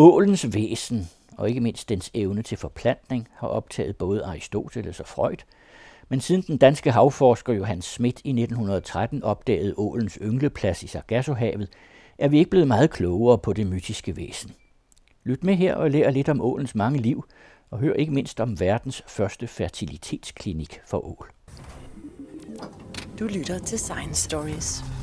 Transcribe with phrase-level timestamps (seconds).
[0.00, 5.36] Ålens væsen, og ikke mindst dens evne til forplantning, har optaget både Aristoteles og Freud,
[6.08, 11.68] men siden den danske havforsker Johannes Schmidt i 1913 opdagede ålens yngleplads i Sargassohavet,
[12.18, 14.52] er vi ikke blevet meget klogere på det mytiske væsen.
[15.24, 17.24] Lyt med her og lær lidt om ålens mange liv,
[17.70, 21.30] og hør ikke mindst om verdens første fertilitetsklinik for ål.
[23.18, 24.97] Du lytter til Science Stories.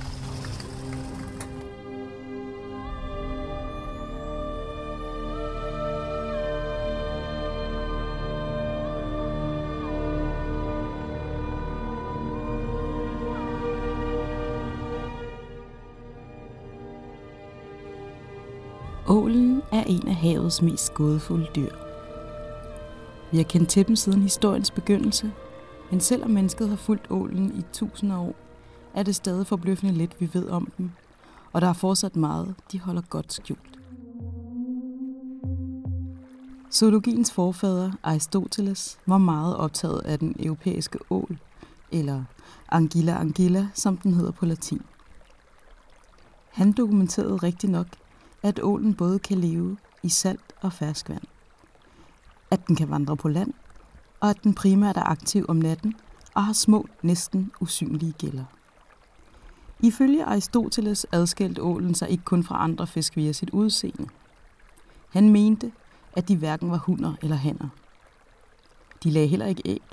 [19.08, 21.72] Ålen er en af havets mest gådefulde dyr.
[23.32, 25.32] Vi har kendt til dem siden historiens begyndelse,
[25.92, 28.36] men selvom mennesket har fulgt ålen i tusinder år,
[28.94, 30.92] er det stadig forbløffende lidt, vi ved om dem,
[31.54, 33.80] og der er fortsat meget, de holder godt skjult.
[36.72, 41.38] Zoologiens forfader Aristoteles var meget optaget af den europæiske ål,
[41.92, 42.24] eller
[42.72, 44.82] Anguilla angilla, som den hedder på latin.
[46.50, 47.88] Han dokumenterede rigtig nok,
[48.44, 51.24] at ålen både kan leve i salt og ferskvand,
[52.52, 53.54] at den kan vandre på land,
[54.20, 55.96] og at den primært er aktiv om natten
[56.34, 58.44] og har små, næsten usynlige gælder.
[59.80, 64.08] Ifølge Aristoteles adskilte ålen sig ikke kun fra andre fisk via sit udseende.
[65.10, 65.72] Han mente,
[66.14, 67.70] at de hverken var hunder eller hanner.
[69.04, 69.84] De lagde heller ikke æg,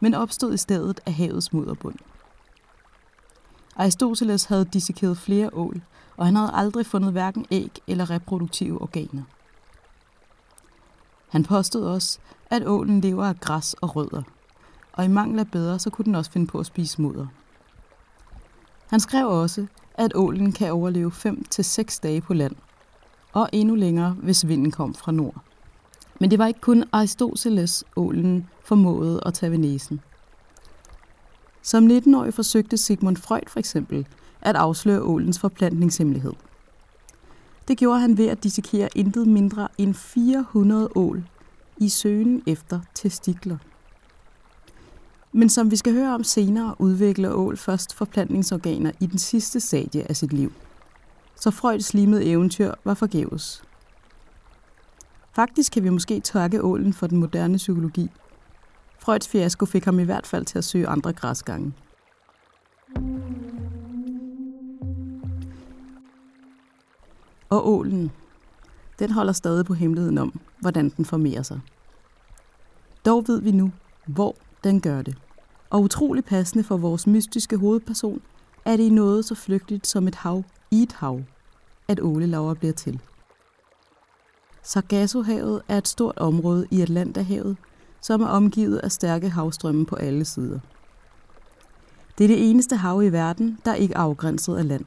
[0.00, 1.96] men opstod i stedet af havets mudderbund.
[3.78, 5.82] Aristoteles havde dissekeret flere ål,
[6.16, 9.22] og han havde aldrig fundet hverken æg eller reproduktive organer.
[11.28, 12.18] Han påstod også,
[12.50, 14.22] at ålen lever af græs og rødder,
[14.92, 17.26] og i mangel af bedre, så kunne den også finde på at spise mudder.
[18.86, 22.54] Han skrev også, at ålen kan overleve 5-6 dage på land,
[23.32, 25.36] og endnu længere, hvis vinden kom fra nord.
[26.20, 30.00] Men det var ikke kun Aristoteles, ålen formåede at tage ved næsen.
[31.62, 34.06] Som 19-årig forsøgte Sigmund Freud for eksempel
[34.40, 36.32] at afsløre ålens forplantningshemmelighed.
[37.68, 41.24] Det gjorde han ved at dissekere intet mindre end 400 ål
[41.76, 43.56] i søgen efter testikler.
[45.32, 50.08] Men som vi skal høre om senere, udvikler ål først forplantningsorganer i den sidste stadie
[50.08, 50.52] af sit liv.
[51.36, 53.62] Så Freuds limede eventyr var forgæves.
[55.32, 58.10] Faktisk kan vi måske takke ålen for den moderne psykologi.
[58.98, 61.72] Freuds fiasko fik ham i hvert fald til at søge andre græsgange.
[67.50, 68.10] Og ålen,
[68.98, 71.60] den holder stadig på hemmeligheden om, hvordan den formerer sig.
[73.06, 73.72] Dog ved vi nu,
[74.06, 75.16] hvor den gør det.
[75.70, 78.22] Og utrolig passende for vores mystiske hovedperson,
[78.64, 81.22] er det i noget så flygtigt som et hav i et hav,
[81.88, 83.00] at ålelaver bliver til.
[84.62, 87.56] Sargassohavet er et stort område i Atlanterhavet,
[88.00, 90.60] som er omgivet af stærke havstrømme på alle sider.
[92.18, 94.84] Det er det eneste hav i verden, der ikke er afgrænset af land.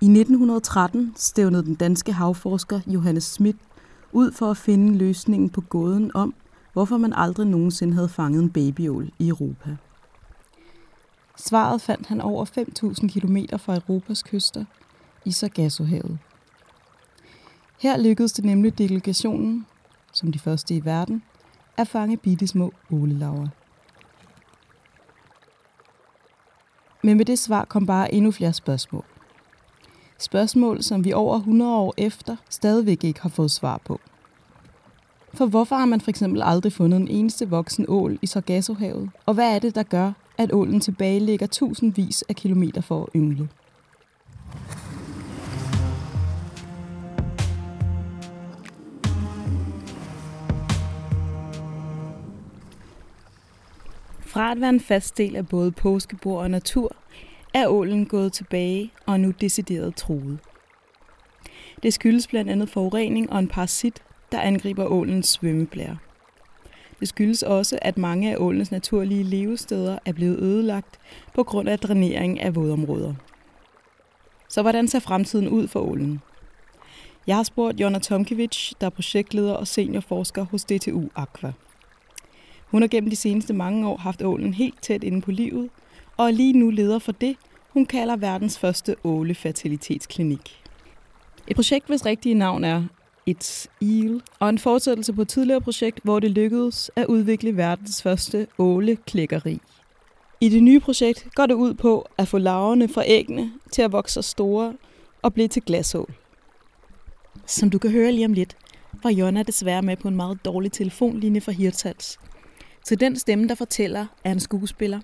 [0.00, 3.56] I 1913 stævnede den danske havforsker Johannes Schmidt
[4.12, 6.34] ud for at finde løsningen på gåden om,
[6.72, 9.76] hvorfor man aldrig nogensinde havde fanget en babyål i Europa.
[11.36, 14.64] Svaret fandt han over 5.000 km fra Europas kyster
[15.24, 16.18] i Sargassohavet.
[17.78, 19.66] Her lykkedes det nemlig delegationen,
[20.14, 21.22] som de første i verden,
[21.76, 23.48] at fange bitte små ålelaver.
[27.02, 29.04] Men med det svar kom bare endnu flere spørgsmål.
[30.18, 34.00] Spørgsmål, som vi over 100 år efter stadigvæk ikke har fået svar på.
[35.34, 39.10] For hvorfor har man for eksempel aldrig fundet en eneste voksen ål i Sargassohavet?
[39.26, 43.08] Og hvad er det, der gør, at ålen tilbage ligger tusindvis af kilometer for at
[43.16, 43.48] yngle?
[54.34, 56.96] Fra at være en fast del af både påskebord og natur,
[57.54, 60.38] er ålen gået tilbage og er nu decideret truet.
[61.82, 64.02] Det skyldes blandt andet forurening og en parasit,
[64.32, 65.98] der angriber ålens svømmeblære.
[67.00, 70.98] Det skyldes også, at mange af ålens naturlige levesteder er blevet ødelagt
[71.34, 73.14] på grund af drænering af vådområder.
[74.48, 76.20] Så hvordan ser fremtiden ud for ålen?
[77.26, 81.52] Jeg har spurgt Jonna Tomkevich, der er projektleder og seniorforsker hos DTU Aqua.
[82.74, 85.70] Hun har gennem de seneste mange år haft ålen helt tæt inde på livet,
[86.16, 87.36] og lige nu leder for det,
[87.70, 90.62] hun kalder verdens første ålefertilitetsklinik.
[91.48, 92.84] Et projekt, hvis rigtige navn er
[93.30, 98.02] It's Eel, og en fortsættelse på et tidligere projekt, hvor det lykkedes at udvikle verdens
[98.02, 99.60] første åleklækkeri.
[100.40, 103.92] I det nye projekt går det ud på at få larverne fra æggene til at
[103.92, 104.74] vokse store
[105.22, 106.14] og blive til glasål.
[107.46, 108.56] som du kan høre lige om lidt,
[109.02, 112.18] var Jonna desværre med på en meget dårlig telefonlinje fra Hirtals.
[112.84, 115.00] Så den stemme, der fortæller, er en skuespiller,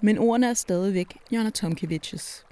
[0.00, 2.44] men ordene er stadigvæk Jonna Tomkevicius.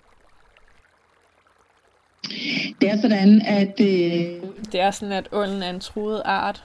[2.80, 3.80] Det er sådan, at...
[3.80, 4.42] Øh...
[4.72, 6.64] Det er sådan, at ålen er en truet art.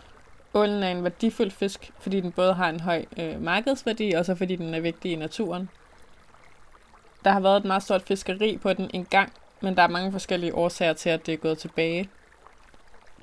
[0.53, 4.35] Ålen er en værdifuld fisk, fordi den både har en høj øh, markedsværdi, og så
[4.35, 5.69] fordi den er vigtig i naturen.
[7.23, 10.55] Der har været et meget stort fiskeri på den engang, men der er mange forskellige
[10.55, 12.09] årsager til, at det er gået tilbage.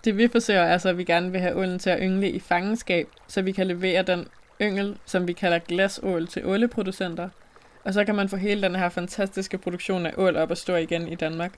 [0.04, 2.38] Det vi forsøger er altså, at vi gerne vil have ålen til at yngle i
[2.38, 4.28] fangenskab, så vi kan levere den
[4.60, 7.28] yngel, som vi kalder glasål, til åleproducenter.
[7.84, 10.74] Og så kan man få hele den her fantastiske produktion af ål op at stå
[10.74, 11.52] igen i Danmark.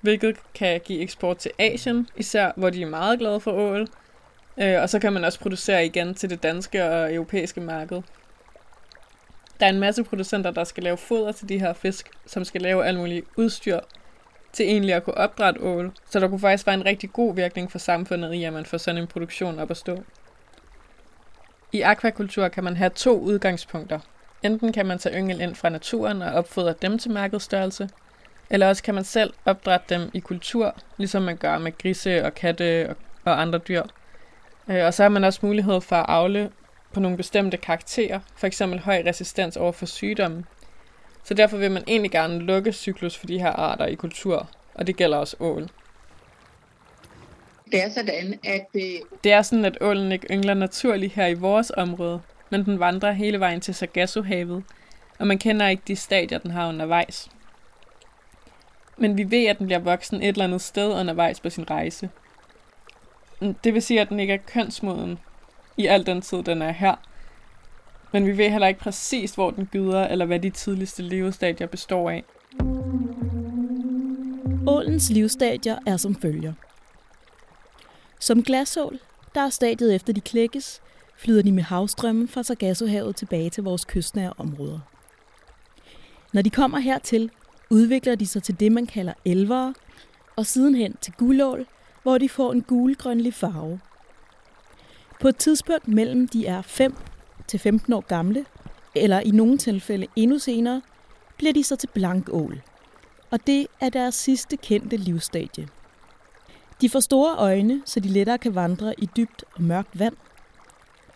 [0.00, 3.88] Hvilket kan give eksport til Asien, især hvor de er meget glade for ål.
[4.58, 8.02] Øh, og så kan man også producere igen til det danske og europæiske marked.
[9.60, 12.60] Der er en masse producenter, der skal lave foder til de her fisk, som skal
[12.60, 13.80] lave alt muligt udstyr
[14.52, 15.92] til egentlig at kunne opdrætte ål.
[16.10, 18.78] Så der kunne faktisk være en rigtig god virkning for samfundet i, at man får
[18.78, 20.02] sådan en produktion op at stå.
[21.76, 23.98] I akvakultur kan man have to udgangspunkter.
[24.42, 27.88] Enten kan man tage yngel ind fra naturen og opfodre dem til markedsstørrelse,
[28.50, 32.34] eller også kan man selv opdrætte dem i kultur, ligesom man gør med grise og
[32.34, 33.82] katte og, og andre dyr.
[34.68, 36.50] Øh, og så har man også mulighed for at afle
[36.92, 38.62] på nogle bestemte karakterer, f.eks.
[38.84, 40.44] høj resistens over for sygdomme.
[41.24, 44.86] Så derfor vil man egentlig gerne lukke cyklus for de her arter i kultur, og
[44.86, 45.68] det gælder også ål.
[47.72, 48.66] Det er sådan, at...
[48.74, 48.82] Øh...
[49.24, 52.20] Det er sådan, at ålen ikke yngler naturligt her i vores område,
[52.50, 54.64] men den vandrer hele vejen til Sargassohavet,
[55.18, 57.28] og man kender ikke de stadier, den har undervejs.
[58.96, 62.10] Men vi ved, at den bliver voksen et eller andet sted undervejs på sin rejse.
[63.64, 65.18] Det vil sige, at den ikke er kønsmoden
[65.76, 66.94] i al den tid, den er her.
[68.12, 72.10] Men vi ved heller ikke præcis, hvor den gyder, eller hvad de tidligste levestadier består
[72.10, 72.24] af.
[74.66, 76.52] Ålens livstadier er som følger.
[78.20, 78.98] Som glasål,
[79.34, 80.82] der er stadiet efter de klækkes,
[81.16, 84.80] flyder de med havstrømmen fra Sargassohavet tilbage til vores kystnære områder.
[86.32, 87.30] Når de kommer hertil,
[87.70, 89.74] udvikler de sig til det, man kalder elvere,
[90.36, 91.66] og sidenhen til guldål,
[92.02, 93.80] hvor de får en gulgrønlig farve.
[95.20, 96.96] På et tidspunkt mellem de er 5
[97.48, 98.44] til 15 år gamle,
[98.94, 100.82] eller i nogle tilfælde endnu senere,
[101.36, 102.62] bliver de så til blankål.
[103.30, 105.68] Og det er deres sidste kendte livsstadie.
[106.80, 110.16] De får store øjne, så de lettere kan vandre i dybt og mørkt vand.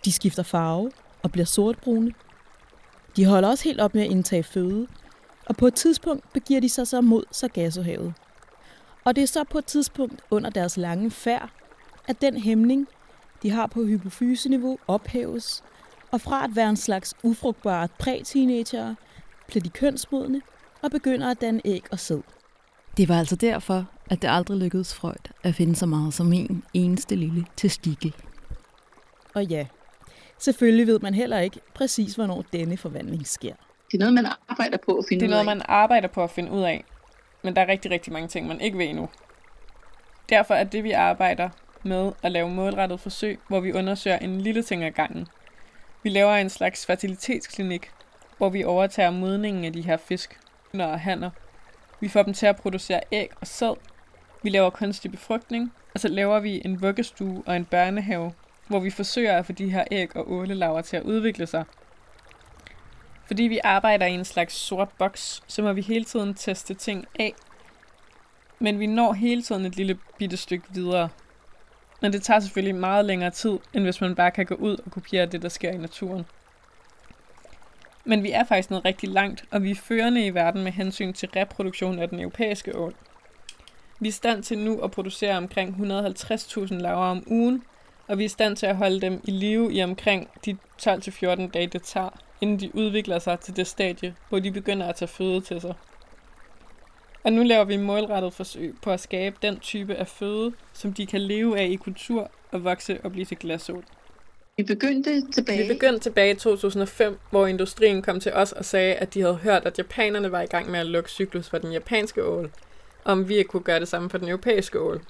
[0.04, 0.90] De skifter farve
[1.22, 2.12] og bliver sortbrune.
[3.16, 4.86] De holder også helt op med at indtage føde,
[5.46, 8.14] og på et tidspunkt begiver de sig så mod Sargassohavet.
[9.04, 11.50] Og det er så på et tidspunkt under deres lange færd,
[12.08, 12.88] at den hæmning,
[13.42, 15.64] de har på hypofyseniveau, ophæves,
[16.10, 18.94] og fra at være en slags ufrugtbare præ-teenager,
[19.46, 20.42] bliver de kønsmodne
[20.82, 22.20] og begynder at danne æg og sæd.
[22.96, 26.64] Det var altså derfor, at det aldrig lykkedes Freud at finde så meget som en
[26.74, 28.14] eneste lille testikel.
[29.34, 29.66] Og ja,
[30.38, 33.54] selvfølgelig ved man heller ikke præcis, hvornår denne forvandling sker.
[33.92, 36.30] Det er noget, man arbejder på at finde Det er noget, man arbejder på at
[36.30, 36.84] finde ud af.
[37.42, 39.08] Men der er rigtig, rigtig mange ting, man ikke ved endnu.
[40.28, 41.48] Derfor er det, vi arbejder
[41.82, 45.26] med at lave målrettet forsøg, hvor vi undersøger en lille ting ad gangen.
[46.02, 47.90] Vi laver en slags fertilitetsklinik,
[48.38, 50.40] hvor vi overtager modningen af de her fisk,
[50.74, 51.30] og hanner.
[52.00, 53.76] Vi får dem til at producere æg og sæd.
[54.42, 58.32] Vi laver kunstig befrugtning, og så laver vi en vuggestue og en børnehave,
[58.68, 61.64] hvor vi forsøger at få de her æg og ålelaver til at udvikle sig.
[63.26, 67.06] Fordi vi arbejder i en slags sort boks, så må vi hele tiden teste ting
[67.18, 67.34] af.
[68.58, 71.08] Men vi når hele tiden et lille bitte stykke videre.
[72.02, 74.90] Men det tager selvfølgelig meget længere tid, end hvis man bare kan gå ud og
[74.90, 76.26] kopiere det, der sker i naturen.
[78.04, 81.12] Men vi er faktisk noget rigtig langt, og vi er førende i verden med hensyn
[81.12, 82.94] til reproduktion af den europæiske ål.
[84.00, 87.62] Vi er i stand til nu at producere omkring 150.000 laver om ugen,
[88.08, 91.50] og vi er i stand til at holde dem i live i omkring de 12-14
[91.50, 95.08] dage, det tager, inden de udvikler sig til det stadie, hvor de begynder at tage
[95.08, 95.74] føde til sig.
[97.24, 101.06] Og nu laver vi målrettet forsøg på at skabe den type af føde, som de
[101.06, 103.84] kan leve af i kultur og vokse og blive til glasål.
[104.60, 105.62] Vi begyndte tilbage...
[105.62, 109.34] Vi begyndte tilbage i 2005, hvor industrien kom til os og sagde, at de havde
[109.34, 112.50] hørt, at japanerne var i gang med at lukke cyklus for den japanske ål,
[113.04, 115.02] om vi ikke kunne gøre det samme for den europæiske ål.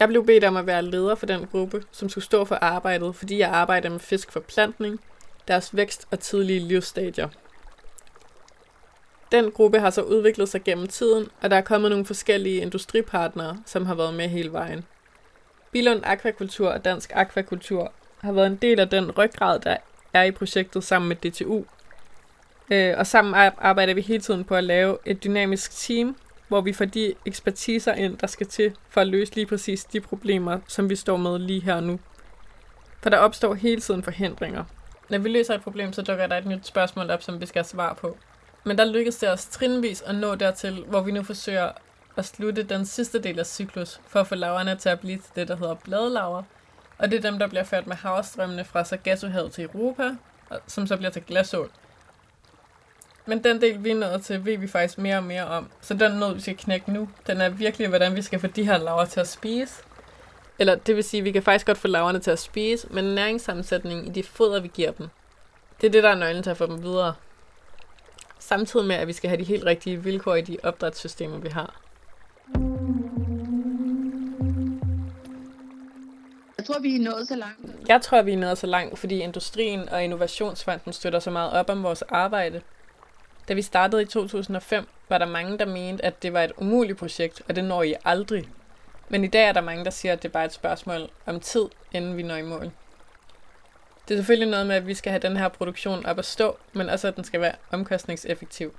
[0.00, 3.16] Jeg blev bedt om at være leder for den gruppe, som skulle stå for arbejdet,
[3.16, 5.00] fordi jeg arbejder med fisk for plantning,
[5.48, 7.28] deres vækst og tidlige livsstadier.
[9.32, 13.58] Den gruppe har så udviklet sig gennem tiden, og der er kommet nogle forskellige industripartnere,
[13.66, 14.84] som har været med hele vejen.
[15.74, 19.76] Bilund Aquakultur og Dansk Aquakultur har været en del af den ryggrad, der
[20.12, 21.64] er i projektet sammen med DTU.
[22.70, 26.16] Øh, og sammen arbejder vi hele tiden på at lave et dynamisk team,
[26.48, 30.00] hvor vi får de ekspertiser ind, der skal til for at løse lige præcis de
[30.00, 32.00] problemer, som vi står med lige her nu.
[33.02, 34.64] For der opstår hele tiden forhindringer.
[35.08, 37.58] Når vi løser et problem, så dukker der et nyt spørgsmål op, som vi skal
[37.60, 38.16] have svar på.
[38.64, 41.70] Men der lykkedes det os trinvis at nå dertil, hvor vi nu forsøger
[42.16, 45.30] at slutte den sidste del af cyklus, for at få laverne til at blive til
[45.36, 46.42] det, der hedder bladlaver.
[46.98, 50.10] Og det er dem, der bliver ført med havstrømmene fra Sargassohavet til Europa,
[50.66, 51.70] som så bliver til glasål.
[53.26, 55.70] Men den del, vi er nået til, ved vi faktisk mere og mere om.
[55.80, 58.64] Så den nød, vi skal knække nu, den er virkelig, hvordan vi skal få de
[58.64, 59.74] her laver til at spise.
[60.58, 63.04] Eller det vil sige, at vi kan faktisk godt få laverne til at spise, men
[63.04, 65.08] næringssammensætningen i de foder, vi giver dem,
[65.80, 67.14] det er det, der er nøglen til at få dem videre.
[68.38, 71.80] Samtidig med, at vi skal have de helt rigtige vilkår i de opdrætssystemer, vi har.
[76.68, 77.88] Jeg tror, vi er nået så langt.
[77.88, 81.70] Jeg tror, vi er nået så langt, fordi industrien og Innovationsfonden støtter så meget op
[81.70, 82.62] om vores arbejde.
[83.48, 86.98] Da vi startede i 2005, var der mange, der mente, at det var et umuligt
[86.98, 88.48] projekt, og det når I aldrig.
[89.08, 91.40] Men i dag er der mange, der siger, at det bare er et spørgsmål om
[91.40, 92.70] tid, inden vi når i mål.
[94.08, 96.56] Det er selvfølgelig noget med, at vi skal have den her produktion op at stå,
[96.72, 98.74] men også at den skal være omkostningseffektiv.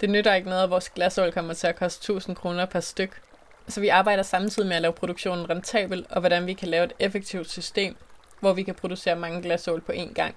[0.00, 3.22] Det nytter ikke noget, at vores glasål kommer til at koste 1000 kroner per styk.
[3.68, 6.92] Så vi arbejder samtidig med at lave produktionen rentabel, og hvordan vi kan lave et
[6.98, 7.96] effektivt system,
[8.40, 10.34] hvor vi kan producere mange glasål på én gang.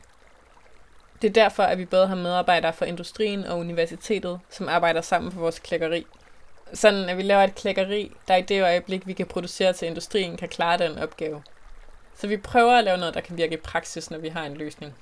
[1.21, 5.31] Det er derfor, at vi både har medarbejdere fra industrien og universitetet, som arbejder sammen
[5.31, 6.05] på vores klækkeri.
[6.73, 10.37] Sådan at vi laver et klækkeri, der i det øjeblik, vi kan producere til industrien,
[10.37, 11.43] kan klare den opgave.
[12.15, 14.57] Så vi prøver at lave noget, der kan virke i praksis, når vi har en
[14.57, 14.95] løsning.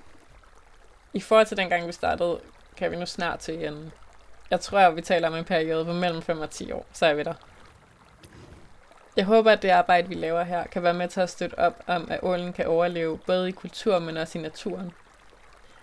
[1.14, 2.40] I forhold til dengang vi startede,
[2.78, 3.92] kan vi nu snart til igen.
[4.52, 7.06] Jeg tror, at vi taler om en periode på mellem 5 og 10 år, så
[7.06, 7.34] er vi der.
[9.18, 11.84] Jeg håber, at det arbejde, vi laver her, kan være med til at støtte op
[11.88, 14.92] om, at ålen kan overleve både i kultur, men også i naturen.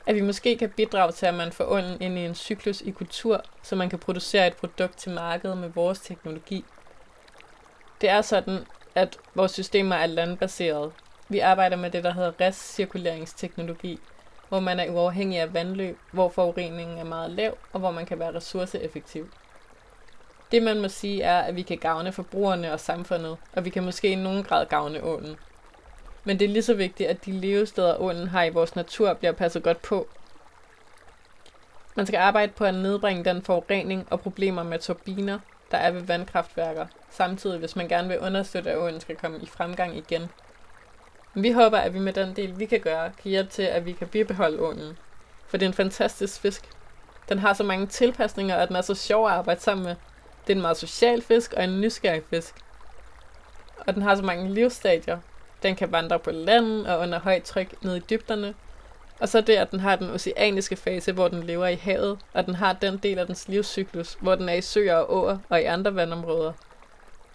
[0.07, 2.91] At vi måske kan bidrage til, at man får ålen ind i en cyklus i
[2.91, 6.64] kultur, så man kan producere et produkt til markedet med vores teknologi.
[8.00, 8.59] Det er sådan,
[8.95, 10.93] at vores systemer er landbaserede.
[11.29, 13.99] vi arbejder med det, der hedder restcirkuleringsteknologi,
[14.49, 18.19] hvor man er uafhængig af vandløb, hvor forureningen er meget lav, og hvor man kan
[18.19, 19.29] være ressourceeffektiv.
[20.53, 23.85] Det man må sige er, at vi kan gavne forbrugerne og samfundet, og vi kan
[23.85, 25.37] måske i nogen grad gavne ålen.
[26.25, 29.33] Men det er lige så vigtigt, at de levesteder, ålen har i vores natur, bliver
[29.33, 30.09] passet godt på.
[31.95, 35.39] Man skal arbejde på at nedbringe den forurening og problemer med turbiner,
[35.71, 39.47] der er ved vandkraftværker, samtidig hvis man gerne vil understøtte, at ånden skal komme i
[39.47, 40.29] fremgang igen–
[41.37, 43.93] vi håber, at vi med den del, vi kan gøre, kan hjælpe til, at vi
[43.93, 44.99] kan bibeholde ålen.
[45.49, 46.69] For det er en fantastisk fisk.
[47.29, 49.97] Den har så mange tilpasninger, og den er så sjov at arbejde sammen med.
[50.47, 52.55] Det er en meget social fisk og en nysgerrig fisk.
[53.87, 55.19] Og den har så mange livsstadier.
[55.63, 58.55] Den kan vandre på landet og under højt tryk ned i dybderne.
[59.21, 62.47] Og så det, at den har den oceaniske fase, hvor den lever i havet, og
[62.47, 65.61] den har den del af dens livscyklus, hvor den er i søer og åer og
[65.61, 66.53] i andre vandområder.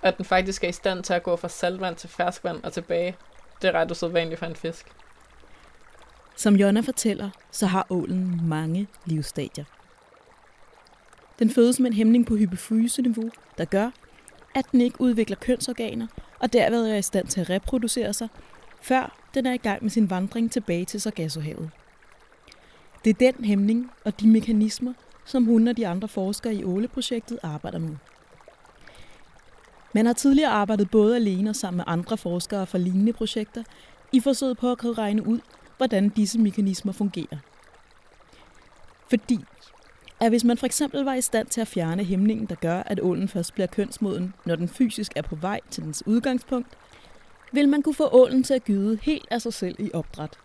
[0.02, 2.74] Og at den faktisk er i stand til at gå fra saltvand til ferskvand og
[2.74, 3.16] tilbage,
[3.62, 4.92] det er ret usædvanligt for en fisk.
[6.36, 9.66] Som Jonna fortæller, så har ålen mange livsstadier.
[11.40, 13.90] Den fødes med en hæmning på hypofyseniveau, der gør,
[14.56, 16.08] at den ikke udvikler kønsorganer
[16.40, 18.28] og derved er i stand til at reproducere sig,
[18.82, 21.70] før den er i gang med sin vandring tilbage til Sargassohavet.
[23.06, 24.94] Det er den hæmning og de mekanismer,
[25.26, 27.96] som hun og de andre forskere i Åle-projektet arbejder med.
[29.94, 33.64] Man har tidligere arbejdet både alene og sammen med andre forskere fra lignende projekter
[34.12, 35.40] i forsøget på at regne ud,
[35.78, 37.38] hvordan disse mekanismer fungerer.
[39.10, 39.40] Fordi
[40.20, 43.00] at hvis man for eksempel var i stand til at fjerne hæmningen, der gør, at
[43.02, 46.68] ålen først bliver kønsmoden, når den fysisk er på vej til dens udgangspunkt,
[47.52, 50.38] vil man kunne få ålen til at gyde helt af sig selv i opdræt.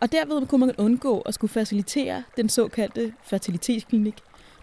[0.00, 4.16] Og derved kunne man undgå at skulle facilitere den såkaldte fertilitetsklinik,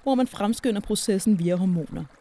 [0.04, 2.04] hvor man fremskynder processen via hormoner–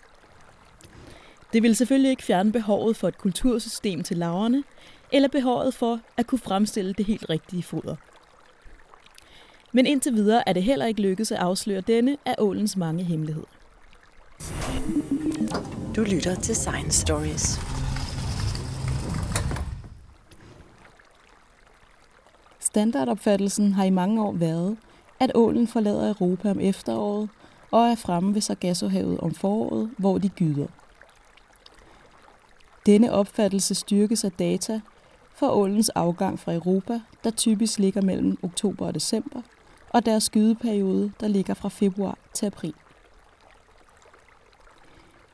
[1.52, 4.64] det vil selvfølgelig ikke fjerne behovet for et kultursystem til laverne,
[5.12, 7.96] eller behovet for at kunne fremstille det helt rigtige foder.
[9.74, 13.46] Men indtil videre er det heller ikke lykkedes at afsløre denne af ålens mange hemmeligheder.
[15.96, 17.60] Du lytter til Science Stories.
[22.60, 24.76] Standardopfattelsen har i mange år været,
[25.20, 27.28] at ålen forlader Europa om efteråret
[27.70, 30.66] og er fremme ved Sargassohavet om foråret, hvor de gyder.
[32.86, 34.80] Denne opfattelse styrkes af data
[35.34, 39.42] for ålens afgang fra Europa, der typisk ligger mellem oktober og december,
[39.92, 42.74] og deres skydeperiode, der ligger fra februar til april.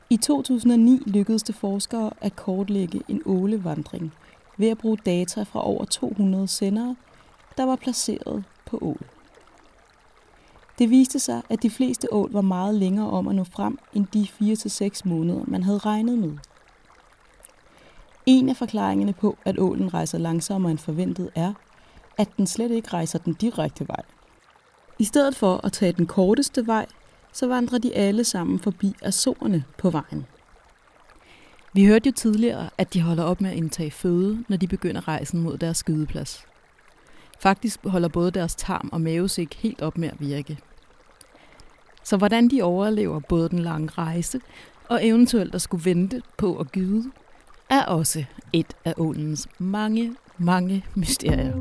[0.09, 4.13] I 2009 lykkedes det forskere at kortlægge en ålevandring
[4.57, 6.95] ved at bruge data fra over 200 sendere,
[7.57, 9.05] der var placeret på ål.
[10.79, 14.07] Det viste sig, at de fleste ål var meget længere om at nå frem end
[14.13, 14.27] de
[15.03, 16.37] 4-6 måneder, man havde regnet med.
[18.25, 21.53] En af forklaringerne på, at ålen rejser langsommere end forventet, er,
[22.17, 24.03] at den slet ikke rejser den direkte vej.
[24.99, 26.85] I stedet for at tage den korteste vej,
[27.33, 30.25] så vandrer de alle sammen forbi Azorerne på vejen.
[31.73, 35.07] Vi hørte jo tidligere, at de holder op med at indtage føde, når de begynder
[35.07, 36.43] rejsen mod deres skydeplads.
[37.39, 40.57] Faktisk holder både deres tarm og mavesæk helt op med at virke.
[42.03, 44.41] Så hvordan de overlever både den lange rejse
[44.89, 47.11] og eventuelt at skulle vente på at gyde,
[47.69, 51.53] er også et af ålens mange, mange mysterier.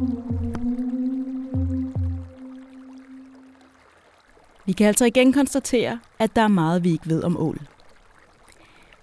[4.69, 7.61] Vi kan altså igen konstatere, at der er meget, vi ikke ved om ål.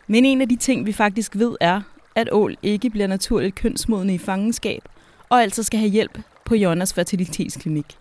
[0.07, 1.81] Men en af de ting, vi faktisk ved, er,
[2.15, 4.81] at ål ikke bliver naturligt kønsmodende i fangenskab,
[5.29, 7.97] og altså skal have hjælp på Jonas fertilitetsklinik.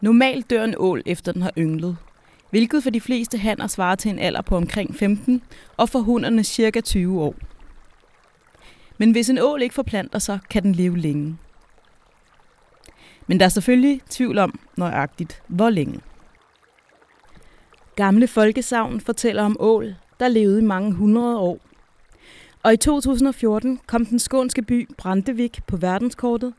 [0.00, 1.96] Normalt dør en ål, efter den har ynglet,
[2.50, 5.42] hvilket for de fleste hanner svarer til en alder på omkring 15,
[5.76, 7.34] og for hunderne cirka 20 år.
[8.98, 11.36] Men hvis en ål ikke forplanter sig, kan den leve længe.
[13.26, 16.00] Men der er selvfølgelig tvivl om nøjagtigt, hvor længe.
[17.96, 21.58] Gamle folkesavn fortæller om ål, der levede i mange hundrede år.
[22.62, 26.54] Og i 2014 kom den skånske by Brandevik på verdenskortet,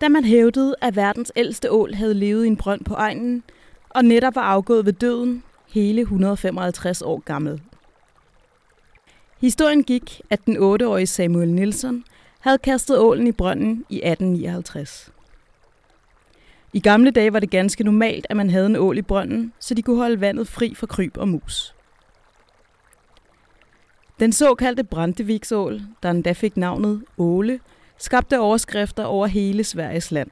[0.00, 3.42] da man hævdede, at verdens ældste ål havde levet i en brønd på egnen,
[3.90, 7.62] og netop var afgået ved døden, hele 155 år gammel.
[9.40, 12.04] Historien gik, at den 8-årige Samuel Nielsen
[12.40, 15.12] havde kastet ålen i brønden i 1859.
[16.76, 19.74] I gamle dage var det ganske normalt, at man havde en ål i brønden, så
[19.74, 21.74] de kunne holde vandet fri for kryb og mus.
[24.20, 27.60] Den såkaldte Brandeviksål, der endda fik navnet Åle,
[27.98, 30.30] skabte overskrifter over hele Sveriges land.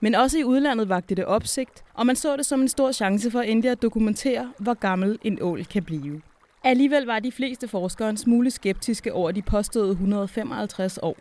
[0.00, 3.30] Men også i udlandet vagte det opsigt, og man så det som en stor chance
[3.30, 6.20] for endelig at dokumentere, hvor gammel en ål kan blive.
[6.64, 11.16] Alligevel var de fleste forskere en smule skeptiske over de påståede 155 år,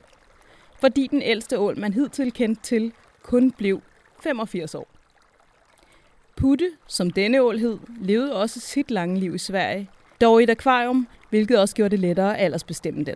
[0.79, 2.91] fordi den ældste ål, man hidtil kendte til,
[3.23, 3.81] kun blev
[4.25, 4.87] 85 år.
[6.35, 9.89] Putte, som denne ål hed, levede også sit lange liv i Sverige,
[10.21, 13.15] dog i et akvarium, hvilket også gjorde det lettere at aldersbestemme den.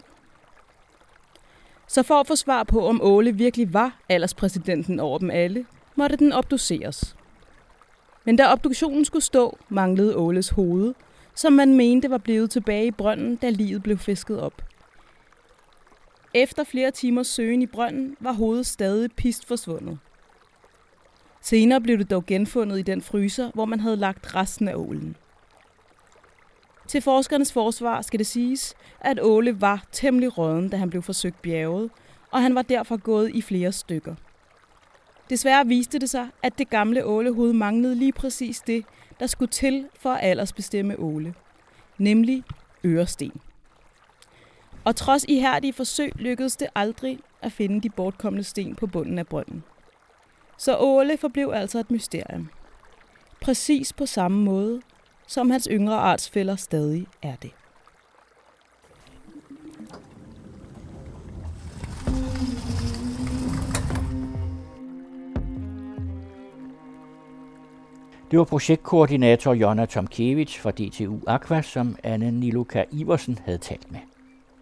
[1.88, 6.18] Så for at få svar på, om Åle virkelig var alderspræsidenten over dem alle, måtte
[6.18, 7.16] den obduceres.
[8.26, 10.94] Men da obduktionen skulle stå, manglede Åles hoved,
[11.36, 14.62] som man mente var blevet tilbage i brønden, da livet blev fisket op.
[16.34, 20.00] Efter flere timers søgen i brønden var hovedet stadig pist forsvundet.
[21.42, 25.16] Senere blev det dog genfundet i den fryser, hvor man havde lagt resten af ålen.
[26.88, 31.42] Til forskernes forsvar skal det siges, at Åle var temmelig råden, da han blev forsøgt
[31.42, 31.90] bjerget,
[32.32, 34.16] og han var derfor gået i flere stykker.
[35.30, 38.86] Desværre viste det sig, at det gamle ålehoved manglede lige præcis det,
[39.20, 41.34] der skulle til for at aldersbestemme Åle,
[41.98, 42.44] nemlig
[42.86, 43.32] øresten.
[44.84, 49.28] Og trods ihærdige forsøg lykkedes det aldrig at finde de bortkomne sten på bunden af
[49.28, 49.64] brønden.
[50.60, 52.50] Så Åle forblev altså et mysterium.
[53.42, 54.82] Præcis på samme måde,
[55.28, 57.52] som hans yngre artsfælder stadig er det.
[68.32, 74.09] Det var projektkoordinator Jonna Tomkiewicz fra DTU Aqua, som Anne Niluka Iversen havde talt med.